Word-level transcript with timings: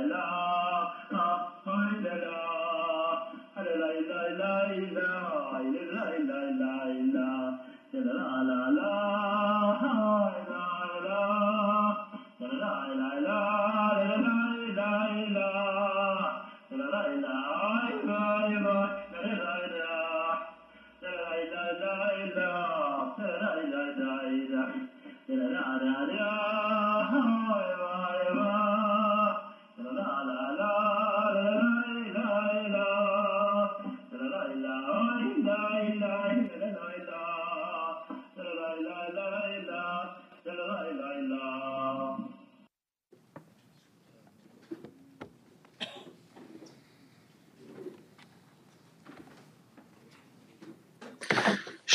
la 0.00 0.51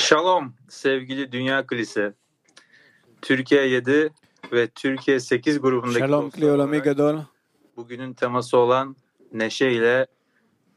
Şalom 0.06 0.55
sevgili 0.68 1.32
Dünya 1.32 1.66
Kilise. 1.66 2.14
Türkiye 3.22 3.68
7 3.68 4.10
ve 4.52 4.66
Türkiye 4.66 5.20
8 5.20 5.60
grubundaki 5.60 5.98
שלום 5.98 6.30
כלי 6.30 6.48
עולמי 6.48 6.80
גדול, 6.80 7.18
bugünün 7.77 8.12
teması 8.12 8.58
olan 8.58 8.96
neşe 9.32 9.70
ile 9.70 10.06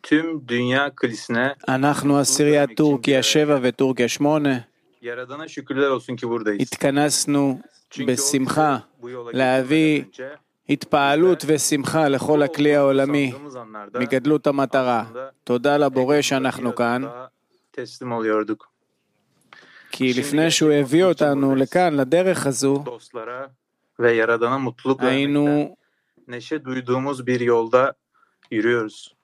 tüm 0.04 0.48
Dünya 0.48 0.92
Kilisine 1.02 1.56
אנחנו 1.68 2.18
עשיריית 2.18 2.78
טורקיה 2.78 3.22
7 3.36 3.52
וטורקיה 3.64 4.10
8, 4.10 4.64
Yaradana 5.02 5.48
şükürler 5.48 5.90
olsun 5.90 6.16
ki 6.16 6.30
buradayız. 6.30 6.62
התכנסנו 6.62 7.60
Çünkü 7.90 8.12
o 8.12 8.16
בשמחה 8.16 8.82
bizi 8.82 9.02
bu 9.02 9.10
yola 9.10 9.32
להביא 9.34 10.04
getirmeden 10.04 10.08
önce 10.08 10.46
התפעלות 10.70 11.46
ושמחה 11.48 12.08
לכל 12.08 12.44
הכלי 12.44 12.76
העולמי 12.76 13.32
sandığımız 13.32 13.56
anlarda 13.56 14.00
מגדלות 14.00 14.48
המטרה. 14.48 15.04
תודה 15.44 15.78
לבורא 15.78 16.22
שאנחנו 16.22 16.76
כאן, 16.76 17.02
Yaradana 17.04 17.30
teslim 17.74 18.12
oluyorduk. 18.12 18.70
כי 19.92 20.14
לפני 20.14 20.52
שהוא 20.52 20.72
הביא 20.72 21.04
אותנו 21.04 21.56
לכאן, 21.56 21.94
לדרך 21.94 22.46
הזו, 22.46 22.84
Dostlara 22.86 23.50
ve 24.00 24.12
Yaradan'a 24.12 24.60
mutluluk 24.60 25.02
vermekten, 25.02 25.08
היינו 25.08 25.76
neşe 26.28 26.66
duyduğumuz 26.66 27.28
bir 27.28 27.40
yolda 27.40 27.94
yürüyoruz. 28.52 29.16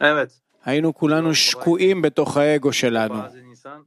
Evet, 0.00 0.30
היינו 0.64 0.94
כולנו 0.94 1.34
שקועים 1.34 2.02
בתוך 2.02 2.36
האגו 2.36 2.72
שלנו. 2.72 3.14
bazen 3.14 3.44
insan 3.44 3.86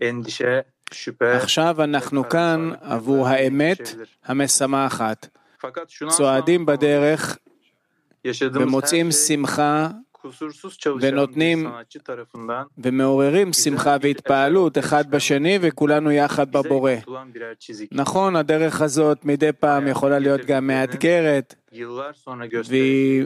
endişe, 0.00 0.60
şüphe, 0.92 1.36
עכשיו 1.36 1.84
אנחנו 1.84 2.28
כאן 2.28 2.70
עבור 2.80 3.28
האמת 3.28 3.94
המשמחת. 4.24 5.28
fakat 5.58 5.90
şunu 5.90 6.10
צועדים 6.10 6.62
asla 6.62 6.66
בדרך 6.66 7.38
yaşadığımız 8.24 8.68
ומוצאים 8.68 9.06
her 9.06 9.12
şey 9.12 9.36
שמחה 9.36 9.90
kusursuz 10.25 10.77
çalışan 10.77 11.11
ונותנים- 11.11 11.63
sanatçı 11.67 11.99
tarafından 11.99 12.69
ומעוררים 12.77 13.53
שמחה 13.53 13.97
והתפעלות 14.03 14.77
אחד 14.77 15.11
בשני 15.11 15.59
וכולנו 15.61 16.11
יחד 16.11 16.51
בבורא. 16.51 16.91
נכון, 17.91 18.35
הדרך 18.35 18.81
הזאת 18.81 19.25
מדי 19.25 19.51
פעם 19.59 19.87
יכולה 19.87 20.19
להיות 20.19 20.41
גם 20.45 20.67
מאתגרת. 20.67 21.55
והיא 22.69 23.25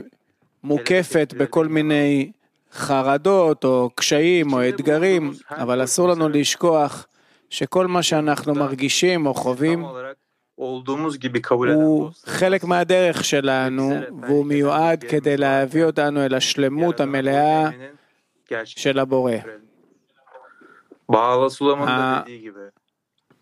מוקפת 0.64 1.34
בכל 1.38 1.66
מיני 1.66 2.32
חרדות 2.72 3.64
או 3.64 3.90
קשיים 3.94 4.52
או 4.52 4.68
אתגרים, 4.68 5.32
אבל 5.50 5.84
אסור 5.84 6.08
לנו 6.08 6.28
לשכוח 6.28 7.06
שכל 7.50 7.86
מה 7.86 8.02
שאנחנו 8.02 8.54
מרגישים 8.54 9.26
או 9.26 9.34
חווים 9.34 9.84
olduğumuz 10.66 11.18
gibi 11.18 11.40
kabul 11.42 11.68
eden 11.68 11.74
הוא. 11.74 12.10
חלק 12.24 12.64
מהדרך 12.64 13.24
שלנו, 13.24 13.90
והוא 14.22 14.46
מיועד 14.46 15.04
כדי 15.04 15.36
להביא 15.36 15.84
אותנו 15.84 16.24
אל 16.24 16.34
השלמות 16.34 17.00
המלאה 17.00 17.70
של 18.64 18.98
הבורא. 18.98 19.32
Bağla 21.12 21.50
Sulaman'ın 21.50 21.86
da 21.98 22.22
Ha- 22.22 22.22
dediği 22.26 22.40
gibi. 22.40 22.58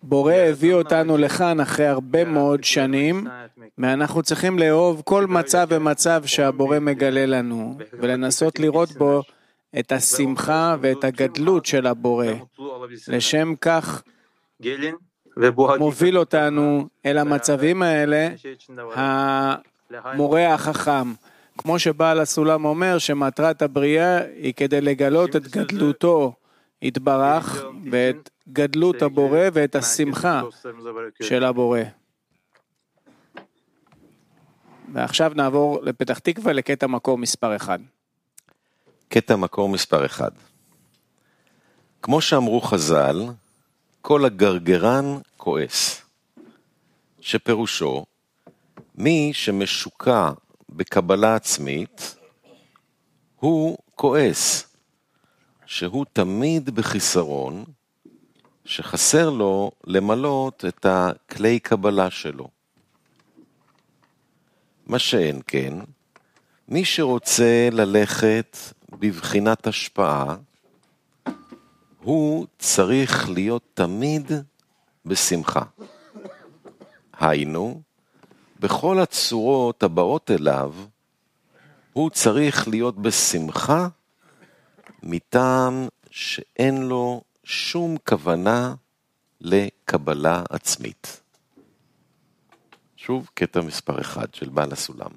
בורא 0.02 0.32
הביא 0.34 0.74
אותנו 0.74 1.16
לכאן 1.18 1.60
אחרי 1.60 1.86
הרבה 1.86 2.24
מאוד 2.24 2.64
שנים, 2.64 3.26
ואנחנו 3.78 4.22
צריכים 4.22 4.58
לאהוב 4.58 5.02
כל 5.04 5.26
מצב 5.26 5.66
ומצב 5.70 6.22
שהבורא 6.26 6.78
מגלה 6.78 7.26
לנו, 7.26 7.78
ולנסות 7.92 8.58
לראות 8.60 8.92
בו 8.92 9.22
את 9.78 9.92
השמחה 9.92 10.76
ואת 10.80 11.04
הגדלות 11.04 11.66
של 11.66 11.86
הבורא. 11.86 12.26
לשם 13.08 13.54
כך 13.60 14.02
מוביל 15.78 16.18
אותנו 16.18 16.88
אל 17.06 17.18
המצבים 17.18 17.82
האלה. 17.82 18.28
המורה 19.90 20.54
החכם. 20.54 21.12
כמו 21.58 21.78
שבעל 21.78 22.20
הסולם 22.20 22.64
אומר 22.64 22.98
שמטרת 22.98 23.62
הבריאה 23.62 24.20
היא 24.24 24.54
כדי 24.54 24.80
לגלות 24.80 25.36
את 25.36 25.48
גדלותו 25.48 26.32
יתברך 26.82 27.64
ואת 27.90 28.30
גדלות 28.52 29.02
הבורא 29.02 29.40
ואת 29.52 29.74
השמחה 29.74 30.42
bırakıyorum. 30.42 31.26
של 31.28 31.44
הבורא. 31.44 31.80
ועכשיו 34.92 35.32
נעבור 35.34 35.78
לפתח 35.82 36.18
תקווה 36.18 36.52
לקטע 36.52 36.86
מקור 36.86 37.18
מספר 37.18 37.56
1. 37.56 37.80
קטע 39.08 39.36
מקור 39.36 39.68
מספר 39.68 40.06
1. 40.06 40.32
כמו 42.02 42.20
שאמרו 42.20 42.60
חז"ל, 42.60 43.26
כל 44.08 44.24
הגרגרן 44.24 45.04
כועס, 45.36 46.02
שפירושו, 47.20 48.04
מי 48.94 49.30
שמשוקע 49.34 50.30
בקבלה 50.68 51.34
עצמית, 51.34 52.16
הוא 53.36 53.78
כועס, 53.94 54.74
שהוא 55.66 56.06
תמיד 56.12 56.70
בחיסרון, 56.70 57.64
שחסר 58.64 59.30
לו 59.30 59.70
למלות 59.86 60.64
את 60.68 60.86
הכלי 60.88 61.58
קבלה 61.58 62.10
שלו. 62.10 62.48
מה 64.86 64.98
שאין 64.98 65.40
כן, 65.46 65.74
מי 66.68 66.84
שרוצה 66.84 67.68
ללכת 67.72 68.56
בבחינת 68.90 69.66
השפעה, 69.66 70.36
הוא 72.08 72.46
צריך 72.58 73.30
להיות 73.30 73.62
תמיד 73.74 74.32
בשמחה. 75.06 75.62
היינו, 77.18 77.82
בכל 78.60 79.00
הצורות 79.00 79.82
הבאות 79.82 80.30
אליו, 80.30 80.74
הוא 81.92 82.10
צריך 82.10 82.68
להיות 82.68 82.98
בשמחה 82.98 83.88
מטעם 85.02 85.88
שאין 86.10 86.82
לו 86.82 87.22
שום 87.44 87.96
כוונה 88.08 88.74
לקבלה 89.40 90.42
עצמית. 90.50 91.20
שוב, 92.96 93.30
קטע 93.34 93.60
מספר 93.60 94.00
אחד 94.00 94.34
של 94.34 94.48
בעל 94.48 94.72
הסולם. 94.72 95.10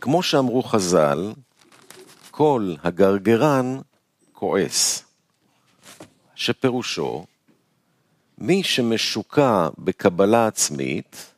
כמו 0.00 0.22
שאמרו 0.22 0.62
חז"ל, 0.62 1.32
כל 2.30 2.74
הגרגרן 2.82 3.80
כועס, 4.40 5.04
שפירושו, 6.34 7.26
מי 8.38 8.62
שמשוקע 8.62 9.68
בקבלה 9.78 10.46
עצמית, 10.46 11.32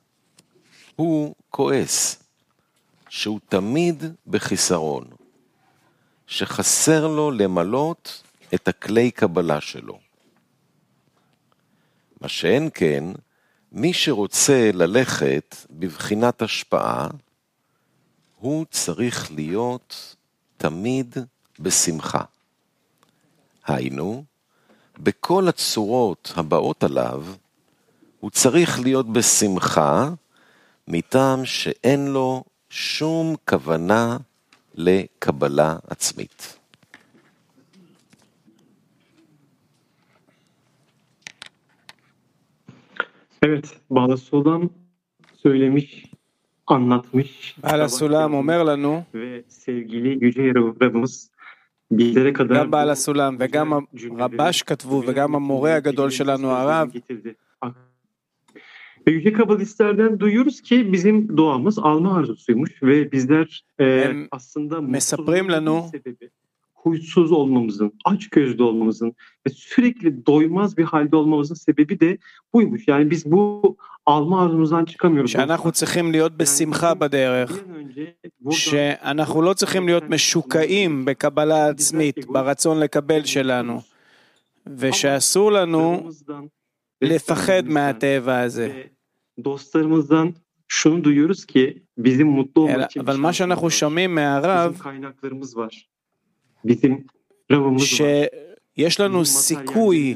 הוא 0.97 1.35
כועס, 1.51 2.23
שהוא 3.09 3.41
תמיד 3.49 4.05
בחיסרון, 4.27 5.05
שחסר 6.27 7.07
לו 7.07 7.31
למלות 7.31 8.23
את 8.55 8.69
הכלי 8.69 9.11
קבלה 9.11 9.61
שלו. 9.61 9.99
מה 12.21 12.29
שאין 12.29 12.69
כן, 12.75 13.05
מי 13.73 13.93
שרוצה 13.93 14.71
ללכת 14.75 15.57
בבחינת 15.71 16.43
השפעה, 16.43 17.09
הוא 18.37 18.67
צריך 18.71 19.33
להיות 19.33 20.17
תמיד 20.57 21.17
בשמחה. 21.59 22.25
היינו, 23.67 24.25
בכל 24.99 25.49
הצורות 25.49 26.33
הבאות 26.37 26.85
עליו, 26.85 27.25
הוא 28.21 28.31
צריך 28.31 28.81
להיות 28.81 29.13
בשמחה, 29.13 30.11
מטעם 30.89 31.45
שאין 31.45 32.07
לו 32.07 32.45
שום 32.71 33.35
כוונה 33.49 34.17
לקבלה 34.75 35.77
עצמית. 35.87 36.59
Evet, 43.45 43.67
Bağla 43.91 44.17
Sulam 44.17 44.69
söylemiş, 45.43 46.07
anlatmış. 46.71 47.55
בעל 47.59 47.81
הסולם 47.81 48.35
אומר 48.35 48.63
לנו, 48.63 49.03
Ve 49.15 49.43
sevgili 49.49 50.25
Yüce 50.25 50.55
Rabbimiz. 50.55 51.32
גם 52.49 52.71
בעל 52.71 52.91
הסולם 52.91 53.37
וגם 53.39 53.73
הרבש 54.19 54.63
כתבו 54.63 55.03
וגם 55.07 55.35
המורה 55.35 55.75
הגדול 55.75 56.11
שלנו 56.11 56.51
הרב, 56.51 56.89
getirdi. 56.93 57.35
Ve 59.07 59.11
Yüce 59.11 59.33
Kabalistlerden 59.33 60.21
duyuyoruz 60.21 60.61
ki 60.61 60.93
bizim 60.93 61.37
doğamız 61.37 61.79
alma 61.79 62.17
arzusuymuş 62.17 62.83
ve 62.83 63.13
bizler 63.13 63.65
e, 63.79 63.85
Hem 63.85 64.29
aslında 64.31 64.81
מספרים 64.81 65.49
לנו 65.53 65.89
sebebi 65.91 66.31
huysuz 66.82 67.32
olmamızın, 67.32 67.94
aç 68.06 68.30
gözlü 68.30 68.64
olmamızın 68.64 69.16
ve 69.48 69.50
sürekli 69.50 70.26
doymaz 70.26 70.78
bir 70.78 70.84
halde 70.84 71.16
olmamızın 71.16 71.56
sebebi 71.56 72.00
de 72.00 72.18
buymuş. 72.54 72.88
Yani 72.88 73.10
biz 73.12 73.32
bu 73.32 73.78
alma 74.06 74.42
arzumuzdan 74.46 74.86
çıkamıyoruz. 74.86 75.32
שאנחנו 75.32 75.72
צריכים 75.72 76.12
להיות 76.12 76.32
בשמחה 76.38 76.94
בדרך, 76.94 77.52
Bir 77.52 77.60
an 77.60 77.76
önce 77.76 78.16
buradan 78.42 78.52
שאנחנו 78.56 79.42
לא 79.42 79.54
צריכים 79.54 79.88
להיות 79.88 80.04
משוקעים 80.10 81.06
בקבלה 81.06 81.68
עצמית, 81.68 82.26
ברצון 82.28 82.80
לקבל 82.80 83.24
שלנו, 83.26 83.82
ושאסור 84.78 85.52
לנו 85.52 86.02
dostlarımızdan, 86.04 86.48
לפחד 87.02 87.66
dostlarımızdan 87.66 87.74
מהטבע 87.74 88.40
הזה. 88.42 88.68
ve 88.68 88.90
dostlarımızdan 89.44 90.34
şunu 90.68 91.04
duyuyoruz 91.04 91.46
ki 91.46 91.84
bizim 91.98 92.28
mutlu 92.28 92.62
olmak 92.62 92.76
אלא- 92.78 92.86
için 92.86 93.02
bir 93.02 93.08
אבל 93.08 93.16
מה 93.18 93.34
şansımız 93.34 93.38
שאנחנו 93.38 93.66
var. 93.66 93.72
שומעים 93.72 94.16
מהרב, 94.16 94.74
שיש 97.79 99.01
לנו 99.01 99.25
סיכוי. 99.25 100.15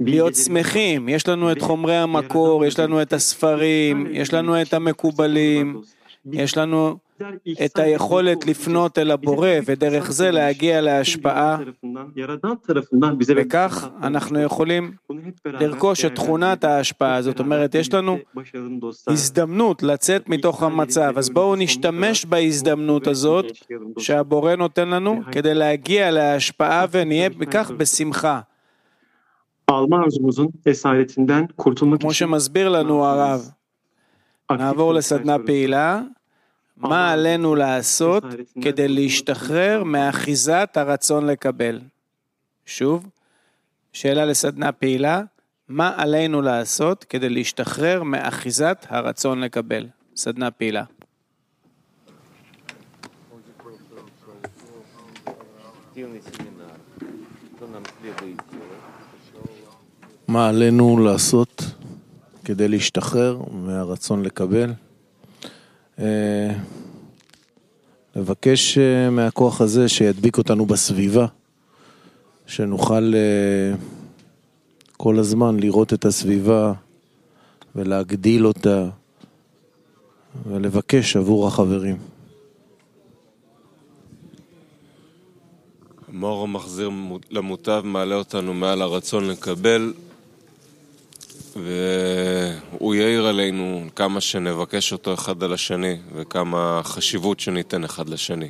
להיות 0.00 0.34
שמחים, 0.34 1.08
יש 1.08 1.28
לנו 1.28 1.52
את 1.52 1.62
חומרי 1.62 1.96
המקור, 1.96 2.64
יש 2.64 2.78
לנו 2.78 3.02
את 3.02 3.12
הספרים, 3.12 4.06
יש 4.10 4.34
לנו 4.34 4.62
את 4.62 4.74
המקובלים, 4.74 5.80
יש 6.32 6.56
לנו 6.56 6.96
את 7.64 7.78
היכולת 7.78 8.46
לפנות 8.46 8.98
אל 8.98 9.10
הבורא 9.10 9.48
ודרך 9.66 10.10
זה 10.10 10.30
להגיע 10.30 10.80
להשפעה, 10.80 11.58
וכך 13.36 13.88
אנחנו 14.02 14.40
יכולים 14.40 14.92
לרכוש 15.44 16.04
את 16.04 16.14
תכונת 16.14 16.64
ההשפעה, 16.64 17.22
זאת 17.22 17.40
אומרת, 17.40 17.74
יש 17.74 17.94
לנו 17.94 18.18
הזדמנות 19.06 19.82
לצאת 19.82 20.28
מתוך 20.28 20.62
המצב, 20.62 21.12
אז 21.16 21.30
בואו 21.30 21.56
נשתמש 21.56 22.24
בהזדמנות 22.24 23.06
הזאת 23.06 23.44
שהבורא 23.98 24.56
נותן 24.56 24.88
לנו 24.88 25.20
כדי 25.32 25.54
להגיע 25.54 26.10
להשפעה 26.10 26.86
ונהיה 26.90 27.30
בכך 27.30 27.70
בשמחה. 27.76 28.40
כמו 32.00 32.12
שמסביר 32.12 32.68
לנו 32.68 33.04
הרב, 33.04 33.50
נעבור 34.52 34.94
לסדנה 34.94 35.36
פעילה, 35.46 36.02
מה 36.76 37.12
עלינו 37.12 37.54
לעשות 37.54 38.24
כדי 38.62 38.88
להשתחרר 38.88 39.82
מאחיזת 39.84 40.70
הרצון 40.74 41.26
לקבל. 41.26 41.80
שוב, 42.66 43.06
שאלה 43.92 44.24
לסדנה 44.24 44.72
פעילה, 44.72 45.22
מה 45.68 45.94
עלינו 45.96 46.42
לעשות 46.42 47.04
כדי 47.04 47.28
להשתחרר 47.28 48.02
מאחיזת 48.02 48.86
הרצון 48.88 49.40
לקבל? 49.40 49.86
סדנה 50.16 50.50
פעילה. 50.50 50.84
מה 60.28 60.48
עלינו 60.48 60.98
לעשות 60.98 61.62
כדי 62.44 62.68
להשתחרר 62.68 63.42
מהרצון 63.52 64.22
לקבל? 64.22 64.72
אה, 65.98 66.52
לבקש 68.16 68.78
אה, 68.78 69.10
מהכוח 69.10 69.60
הזה 69.60 69.88
שידביק 69.88 70.38
אותנו 70.38 70.66
בסביבה, 70.66 71.26
שנוכל 72.46 73.12
אה, 73.14 73.76
כל 74.96 75.18
הזמן 75.18 75.60
לראות 75.60 75.92
את 75.92 76.04
הסביבה 76.04 76.72
ולהגדיל 77.74 78.46
אותה 78.46 78.88
ולבקש 80.46 81.16
עבור 81.16 81.46
החברים. 81.46 81.96
המאור 86.08 86.42
המחזיר 86.42 86.90
למוטב 87.30 87.82
מעלה 87.84 88.14
אותנו 88.14 88.54
מעל 88.54 88.82
הרצון 88.82 89.28
לקבל 89.28 89.92
והוא 91.64 92.94
יאיר 92.94 93.26
עלינו 93.26 93.84
כמה 93.96 94.20
שנבקש 94.20 94.92
אותו 94.92 95.14
אחד 95.14 95.42
על 95.42 95.52
השני 95.52 95.96
וכמה 96.14 96.80
חשיבות 96.84 97.40
שניתן 97.40 97.84
אחד 97.84 98.08
לשני. 98.08 98.48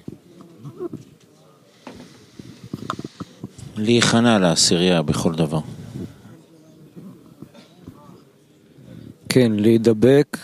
להיכנע 3.76 4.38
לעשירייה 4.38 5.02
בכל 5.02 5.34
דבר. 5.34 5.60
כן, 9.28 9.52
להידבק 9.52 10.38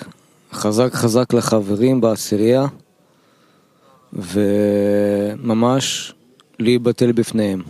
חזק 0.52 0.94
חזק 0.94 1.32
לחברים 1.32 2.00
בעשירייה 2.00 2.66
וממש 4.12 6.12
להיבטל 6.58 7.12
בפניהם. 7.12 7.62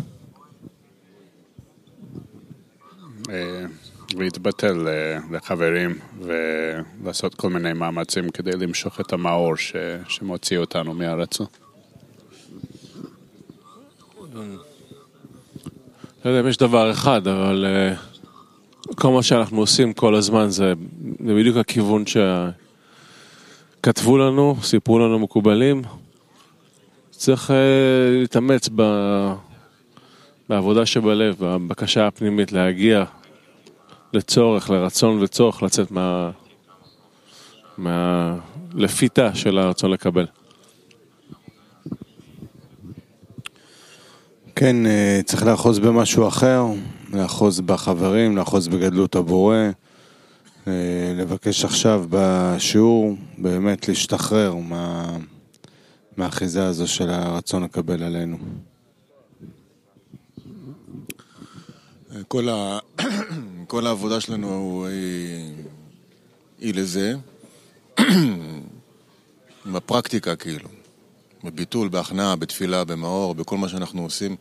להתבטל 4.14 4.88
אה, 4.88 5.18
לחברים 5.30 5.98
ולעשות 6.20 7.34
כל 7.34 7.50
מיני 7.50 7.72
מאמצים 7.72 8.30
כדי 8.30 8.52
למשוך 8.52 9.00
את 9.00 9.12
המאור 9.12 9.56
ש... 9.56 9.76
שמוציא 10.08 10.58
אותנו 10.58 10.94
מהרצון. 10.94 11.46
לא 16.24 16.30
יודע 16.30 16.40
אם 16.40 16.48
יש 16.48 16.56
דבר 16.56 16.90
אחד, 16.90 17.28
אבל 17.28 17.64
אה, 17.68 17.94
כל 18.94 19.12
מה 19.12 19.22
שאנחנו 19.22 19.58
עושים 19.58 19.92
כל 19.92 20.14
הזמן 20.14 20.48
זה, 20.48 20.72
זה 21.26 21.34
בדיוק 21.34 21.56
הכיוון 21.56 22.04
שכתבו 23.80 24.18
לנו, 24.18 24.56
סיפרו 24.62 24.98
לנו 24.98 25.18
מקובלים. 25.18 25.82
צריך 27.10 27.50
אה, 27.50 27.56
להתאמץ 28.20 28.68
ב... 28.76 28.82
בעבודה 30.48 30.86
שבלב, 30.86 31.36
בבקשה 31.40 32.06
הפנימית 32.06 32.52
להגיע 32.52 33.04
לצורך, 34.12 34.70
לרצון 34.70 35.22
וצורך 35.22 35.62
לצאת 35.62 35.90
מה... 35.90 36.30
מה... 37.78 38.36
לפיתה 38.74 39.34
של 39.34 39.58
הרצון 39.58 39.90
לקבל. 39.90 40.26
כן, 44.56 44.86
אה, 44.86 45.20
צריך 45.24 45.46
לאחוז 45.46 45.78
במשהו 45.78 46.28
אחר, 46.28 46.64
לאחוז 47.12 47.60
בחברים, 47.60 48.36
לאחוז 48.36 48.68
בגדלות 48.68 49.16
הבורא, 49.16 49.56
אה, 50.66 51.12
לבקש 51.16 51.64
עכשיו 51.64 52.04
בשיעור 52.10 53.16
באמת 53.38 53.88
להשתחרר 53.88 54.54
מה... 54.54 55.16
מהאחיזה 56.16 56.66
הזו 56.66 56.88
של 56.88 57.10
הרצון 57.10 57.62
לקבל 57.62 58.02
עלינו. 58.02 58.36
כל, 62.28 62.48
ה... 62.48 62.78
כל 63.66 63.86
העבודה 63.86 64.20
שלנו 64.20 64.86
היא, 64.88 65.54
היא 66.58 66.74
לזה, 66.74 67.14
בפרקטיקה 69.72 70.36
כאילו, 70.36 70.68
בביטול, 71.44 71.88
בהכנעה, 71.88 72.36
בתפילה, 72.36 72.84
במאור, 72.84 73.34
בכל 73.34 73.56
מה 73.56 73.68
שאנחנו 73.68 74.02
עושים. 74.02 74.36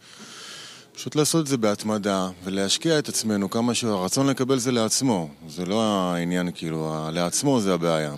פשוט 0.93 1.15
לעשות 1.15 1.41
את 1.41 1.47
זה 1.47 1.57
בהתמדה 1.57 2.29
ולהשקיע 2.43 2.99
את 2.99 3.09
עצמנו 3.09 3.49
כמה 3.49 3.73
שהרצון 3.73 4.27
לקבל 4.27 4.59
זה 4.59 4.71
לעצמו, 4.71 5.29
זה 5.47 5.65
לא 5.65 5.81
העניין 5.83 6.51
כאילו, 6.53 7.09
לעצמו 7.11 7.61
זה 7.61 7.73
הבעיה. 7.73 8.15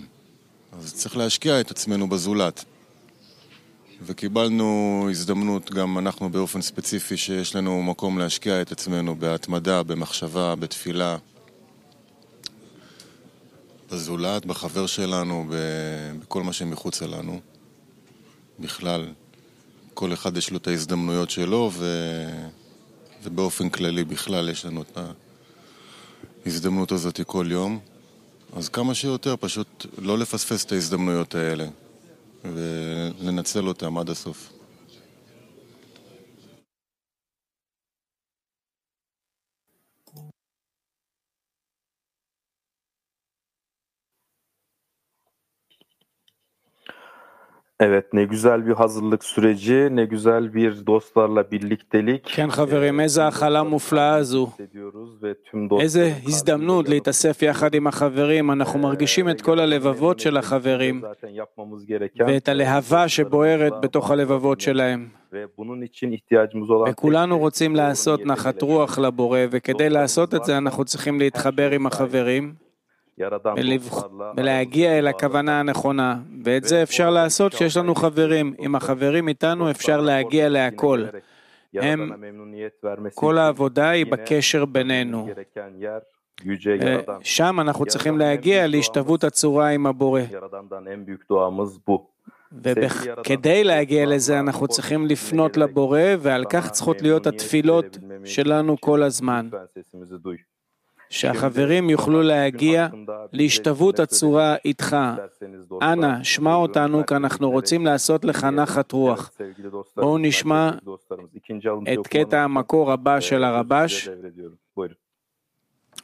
אז 0.78 0.94
צריך 0.94 1.16
להשקיע 1.16 1.60
את 1.60 1.70
עצמנו 1.70 2.08
בזולת. 2.08 2.64
וקיבלנו 4.02 5.08
הזדמנות 5.10 5.72
גם 5.72 5.98
אנחנו 5.98 6.30
באופן 6.30 6.62
ספציפי 6.62 7.16
שיש 7.16 7.56
לנו 7.56 7.82
מקום 7.82 8.18
להשקיע 8.18 8.62
את 8.62 8.72
עצמנו 8.72 9.16
בהתמדה, 9.16 9.82
במחשבה, 9.82 10.54
בתפילה, 10.54 11.16
בזולת, 13.92 14.46
בחבר 14.46 14.86
שלנו, 14.86 15.46
בכל 15.48 16.42
מה 16.42 16.52
שמחוץ 16.52 17.02
אלינו. 17.02 17.40
בכלל, 18.58 19.08
כל 19.94 20.12
אחד 20.12 20.36
יש 20.36 20.50
לו 20.50 20.56
את 20.56 20.66
ההזדמנויות 20.66 21.30
שלו, 21.30 21.70
ו... 21.72 21.84
ובאופן 23.22 23.68
כללי 23.68 24.04
בכלל 24.04 24.48
יש 24.48 24.66
לנו 24.66 24.82
את 24.82 24.98
ההזדמנות 26.46 26.92
הזאת 26.92 27.20
כל 27.26 27.46
יום. 27.50 27.78
אז 28.56 28.68
כמה 28.68 28.94
שיותר 28.94 29.34
פשוט 29.40 29.86
לא 29.98 30.18
לפספס 30.18 30.64
את 30.64 30.72
ההזדמנויות 30.72 31.34
האלה 31.34 31.66
ולנצל 32.44 33.68
אותם 33.68 33.98
עד 33.98 34.10
הסוף. 34.10 34.52
Evet 47.80 48.12
ne 48.12 48.24
güzel 48.24 48.66
bir 48.66 48.72
hazırlık 48.72 49.24
süreci, 49.24 49.88
ne 49.90 50.04
güzel 50.04 50.54
bir 50.54 50.86
dostlarla 50.86 51.50
birliktelik. 51.50 52.22
כן 52.26 52.50
חברים, 52.50 53.00
איזה 53.00 53.26
הכלה 53.26 53.62
מופלאה 53.62 54.22
זו. 54.22 54.48
איזה 55.80 56.12
הזדמנות 56.26 56.88
להתאסף 56.88 57.42
יחד 57.42 57.74
עם 57.74 57.86
החברים. 57.86 58.50
אנחנו 58.50 58.78
מרגישים 58.78 59.30
את 59.30 59.40
כל 59.40 59.58
הלבבות 59.58 60.20
של 60.20 60.36
החברים 60.36 61.02
ואת 62.26 62.48
הלהבה 62.48 63.08
שבוערת 63.08 63.72
בתוך 63.82 64.10
הלבבות 64.10 64.60
שלהם. 64.60 65.08
וכולנו 66.88 67.38
רוצים 67.38 67.76
לעשות 67.76 68.20
נחת 68.26 68.62
רוח 68.62 68.98
לבורא, 68.98 69.38
וכדי 69.50 69.88
לעשות 69.88 70.34
את 70.34 70.44
זה 70.44 70.58
אנחנו 70.58 70.84
צריכים 70.84 71.18
להתחבר 71.18 71.70
עם 71.70 71.86
החברים. 71.86 72.63
ולהגיע 74.36 74.98
אל 74.98 75.06
הכוונה 75.06 75.60
הנכונה, 75.60 76.16
ואת 76.44 76.64
זה 76.64 76.82
אפשר 76.82 77.10
לעשות 77.10 77.54
כשיש 77.54 77.76
לנו 77.76 77.94
חברים. 77.94 78.54
עם 78.58 78.74
החברים 78.74 79.28
איתנו 79.28 79.70
אפשר 79.70 80.00
להגיע 80.00 80.48
להכל. 80.48 81.04
הם, 81.74 82.10
כל 83.14 83.38
העבודה 83.38 83.90
היא 83.90 84.06
בקשר 84.06 84.64
בינינו. 84.64 85.28
שם 87.22 87.60
אנחנו 87.60 87.86
צריכים 87.86 88.18
להגיע 88.18 88.66
להשתוות 88.66 89.24
הצורה 89.24 89.68
עם 89.68 89.86
הבורא. 89.86 90.20
וכדי 92.62 93.64
להגיע 93.64 94.06
לזה 94.06 94.40
אנחנו 94.40 94.68
צריכים 94.68 95.06
לפנות 95.06 95.56
לבורא, 95.56 96.00
ועל 96.18 96.44
כך 96.44 96.70
צריכות 96.70 97.02
להיות 97.02 97.26
התפילות 97.26 97.98
שלנו 98.24 98.80
כל 98.80 99.02
הזמן. 99.02 99.48
שהחברים 101.14 101.90
יוכלו 101.90 102.22
להגיע 102.22 102.88
להשתוות 103.32 104.00
הצורה 104.00 104.56
איתך. 104.64 104.96
אנא, 105.82 106.24
שמע 106.24 106.54
אותנו, 106.54 107.06
כי 107.06 107.14
אנחנו 107.14 107.50
רוצים 107.50 107.86
לעשות 107.86 108.24
לך 108.24 108.44
נחת 108.44 108.92
רוח. 108.92 109.30
בואו 109.96 110.18
נשמע 110.18 110.70
את 111.92 112.06
קטע 112.06 112.40
המקור 112.42 112.92
הבא 112.92 113.20
של 113.20 113.44
הרבש. 113.44 114.08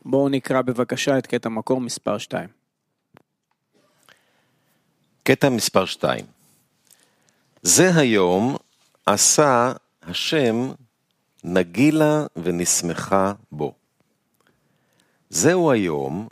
בואו 0.05 0.29
נקרא 0.29 0.63
בבקשה 0.63 1.19
את 1.19 1.27
קטע 1.27 1.49
מקור 1.49 1.81
מספר 1.81 2.19
2. 2.19 2.49
קטע 5.23 5.49
מספר 5.49 5.85
2 5.85 6.25
זה 7.63 7.91
היום 7.97 8.57
עשה 9.07 9.73
השם 10.03 10.73
נגילה 11.45 12.27
ונשמחה 12.37 13.33
בו. 13.53 13.80
זהו 15.33 15.71
היום, 15.71 16.29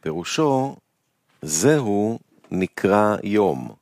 פירושו, 0.00 0.76
זהו 1.42 2.18
נקרא 2.50 3.16
יום, 3.22 3.74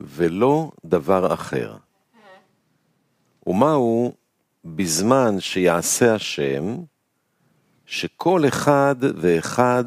ולא 0.00 0.72
דבר 0.84 1.34
אחר. 1.34 1.76
ומהו 3.46 4.14
בזמן 4.64 5.40
שיעשה 5.40 6.14
השם, 6.14 6.76
שכל 7.86 8.48
אחד 8.48 8.96
ואחד 9.00 9.84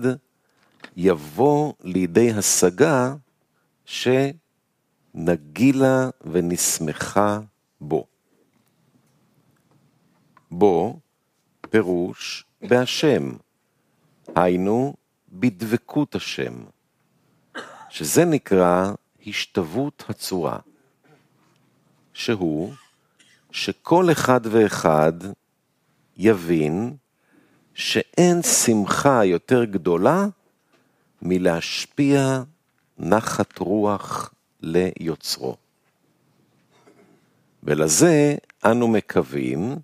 יבוא 0.98 1.74
לידי 1.83 2.31
השגה 2.31 3.15
שנגילה 5.15 6.09
ונשמחה 6.21 7.39
בו. 7.81 8.07
בו 10.51 11.00
פירוש 11.69 12.45
בהשם. 12.62 13.31
היינו 14.36 14.93
בדבקות 15.29 16.15
השם, 16.15 16.53
שזה 17.89 18.25
נקרא 18.25 18.91
השתוות 19.27 20.03
הצורה, 20.09 20.59
שהוא 22.13 22.74
שכל 23.51 24.12
אחד 24.12 24.41
ואחד 24.43 25.13
יבין 26.17 26.95
שאין 27.74 28.41
שמחה 28.41 29.25
יותר 29.25 29.63
גדולה 29.63 30.25
מלהשפיע 31.21 32.43
נחת 32.98 33.59
רוח 33.59 34.33
ליוצרו. 34.62 35.55
ולזה 37.63 38.36
אנו 38.65 38.88
מקווים 38.88 39.75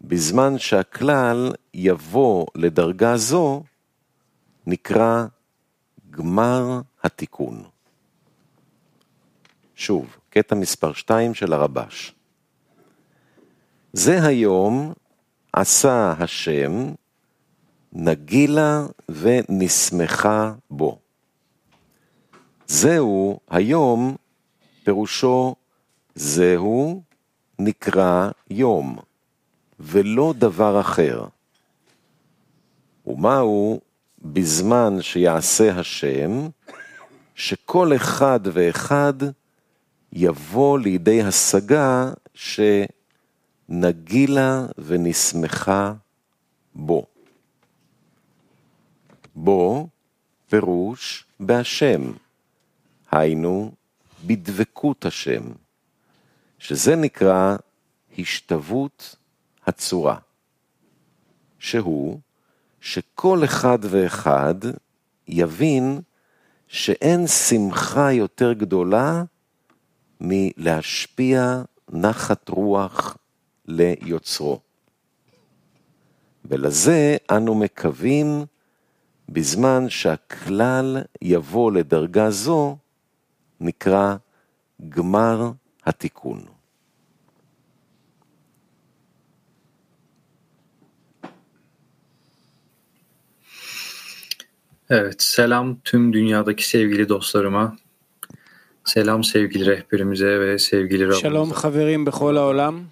בזמן 0.00 0.58
שהכלל 0.58 1.52
יבוא 1.74 2.46
לדרגה 2.54 3.16
זו, 3.16 3.62
נקרא 4.66 5.24
גמר 6.10 6.80
התיקון. 7.02 7.64
שוב, 9.74 10.16
קטע 10.30 10.54
מספר 10.54 10.92
2 10.92 11.34
של 11.34 11.52
הרבש. 11.52 12.14
זה 13.92 14.26
היום 14.26 14.92
עשה 15.52 16.14
השם 16.18 16.92
נגילה 17.92 18.86
ונשמחה 19.08 20.52
בו. 20.70 20.98
זהו 22.66 23.40
היום, 23.50 24.16
פירושו 24.84 25.54
זהו 26.14 27.02
נקרא 27.58 28.30
יום. 28.50 29.07
ולא 29.80 30.34
דבר 30.38 30.80
אחר. 30.80 31.24
ומהו 33.06 33.80
בזמן 34.22 35.02
שיעשה 35.02 35.78
השם, 35.78 36.48
שכל 37.34 37.96
אחד 37.96 38.40
ואחד 38.44 39.12
יבוא 40.12 40.78
לידי 40.78 41.22
השגה 41.22 42.10
שנגילה 43.68 44.66
ונשמחה 44.78 45.92
בו. 46.74 47.06
בו 49.34 49.88
פירוש 50.48 51.26
בהשם, 51.40 52.12
היינו 53.10 53.72
בדבקות 54.26 55.04
השם, 55.06 55.42
שזה 56.58 56.96
נקרא 56.96 57.56
השתוות 58.18 59.16
הצורה, 59.68 60.18
שהוא 61.58 62.20
שכל 62.80 63.44
אחד 63.44 63.78
ואחד 63.82 64.54
יבין 65.28 66.00
שאין 66.68 67.26
שמחה 67.26 68.12
יותר 68.12 68.52
גדולה 68.52 69.22
מלהשפיע 70.20 71.62
נחת 71.88 72.48
רוח 72.48 73.16
ליוצרו. 73.66 74.60
ולזה 76.44 77.16
אנו 77.30 77.54
מקווים 77.54 78.44
בזמן 79.28 79.88
שהכלל 79.88 81.02
יבוא 81.22 81.72
לדרגה 81.72 82.30
זו, 82.30 82.76
נקרא 83.60 84.16
גמר 84.88 85.52
התיקון. 85.84 86.57
Evet, 94.89 95.21
selam 95.21 95.79
tüm 95.83 96.13
dünyadaki 96.13 96.67
sevgili 96.69 97.09
dostlarıma. 97.09 97.77
Selam 98.83 99.23
sevgili 99.23 99.65
rehberimize 99.65 100.39
ve 100.39 100.59
sevgili 100.59 101.03
Rabbimize. 101.03 101.29
שלום 101.29 101.53
חברים 101.53 102.05
בכל 102.05 102.37
העולם. 102.37 102.85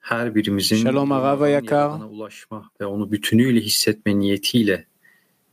Her 0.00 0.34
birimizin 0.34 0.76
שלום 0.76 1.12
הרב 1.12 1.42
היקר. 1.42 1.90
ulaşma 2.10 2.70
ve 2.80 2.86
onu 2.86 3.12
bütünüyle 3.12 3.60
hissetme 3.60 4.18
niyetiyle 4.18 4.86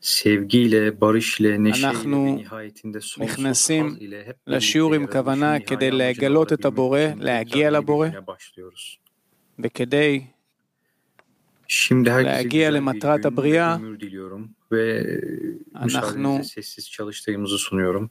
sevgiyle, 0.02 1.02
barış 1.02 1.40
ile, 1.40 1.64
neşeyle 1.64 1.88
ve 1.88 1.92
אנחנו 1.92 2.36
nihayetinde 2.36 3.02
sonsuz 3.02 3.32
נכנסים 3.32 3.90
haz 3.90 4.02
ile 4.02 4.26
hep 4.26 4.38
לשיעור 4.48 4.92
birlikte 4.92 4.96
עם 4.96 5.08
כוונה 5.08 5.46
yaratılışın 5.46 5.76
כדי 5.76 5.92
nihai 5.92 6.04
amacına 6.04 6.10
לגלות 6.10 6.54
את 6.54 6.66
varabilmek 6.66 6.74
הבורא, 6.74 7.00
için 7.00 7.20
bu 7.20 7.26
להגיע 7.26 7.70
güzel 7.70 7.74
לבורא, 7.74 8.08
güne 8.08 8.28
başlıyoruz. 8.28 9.00
וכדי 9.60 10.28
Şimdi 11.68 12.12
herkese 12.12 12.36
להגיע 12.36 12.70
güzel 12.70 12.74
bir 12.74 12.86
למטרת 12.86 13.24
gün 13.24 13.24
ve 13.24 13.28
הבריאה, 13.28 13.76
ömür 13.76 14.00
diliyorum 14.00 14.50
ve 14.72 14.86
אנחנו 15.76 15.86
müsaadenizle 15.86 16.44
sessiz 16.44 16.92
çalıştığımızı 16.92 17.58
sunuyorum. 17.58 18.10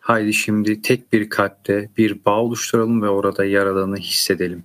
Haydi 0.00 0.34
şimdi 0.34 0.82
tek 0.82 1.12
bir 1.12 1.30
kalpte 1.30 1.88
bir 1.96 2.24
bağ 2.24 2.40
oluşturalım 2.40 3.02
ve 3.02 3.08
orada 3.08 3.44
Yaradan'ı 3.44 3.96
hissedelim. 3.96 4.64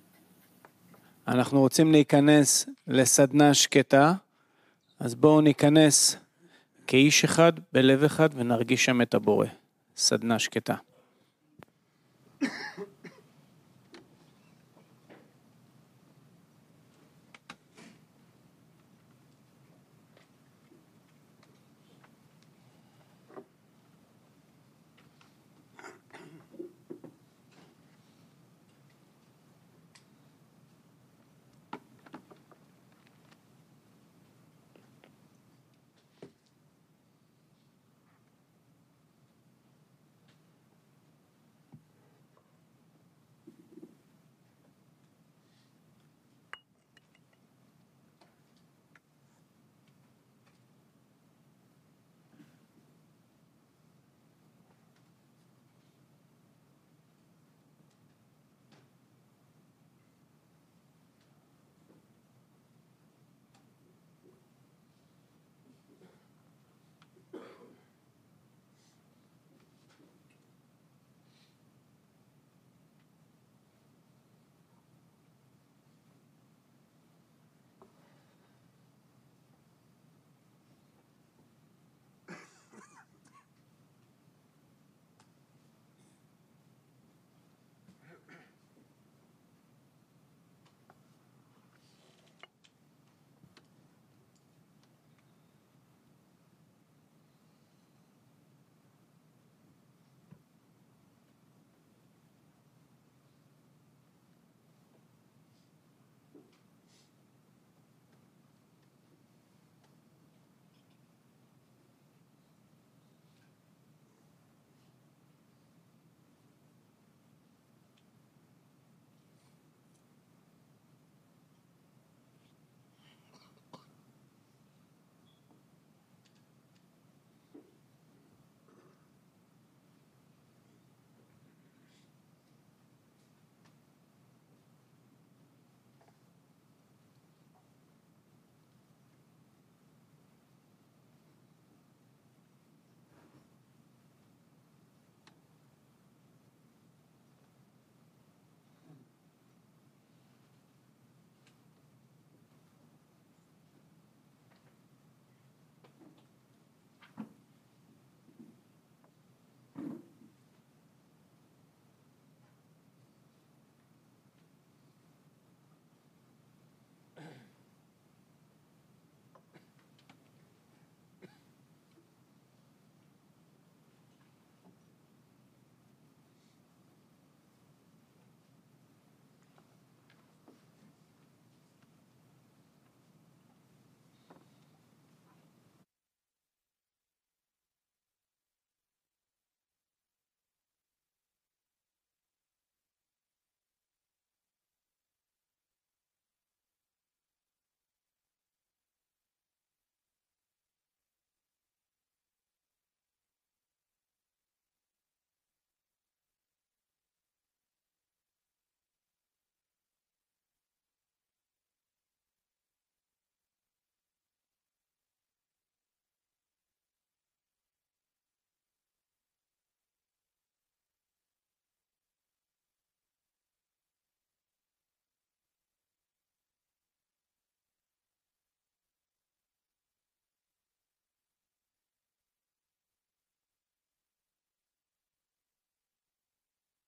אנחנו 1.27 1.59
רוצים 1.59 1.91
להיכנס 1.91 2.69
לסדנה 2.87 3.53
שקטה, 3.53 4.13
אז 4.99 5.15
בואו 5.15 5.41
ניכנס 5.41 6.17
כאיש 6.87 7.23
אחד, 7.23 7.53
בלב 7.73 8.03
אחד, 8.03 8.29
ונרגיש 8.35 8.85
שם 8.85 9.01
את 9.01 9.13
הבורא. 9.13 9.47
סדנה 9.97 10.39
שקטה. 10.39 10.75